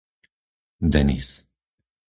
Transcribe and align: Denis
Denis 0.95 1.31